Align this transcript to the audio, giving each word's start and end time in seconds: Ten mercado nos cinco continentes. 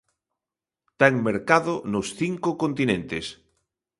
Ten 0.99 1.13
mercado 1.29 1.73
nos 1.93 2.07
cinco 2.19 2.49
continentes. 2.63 3.25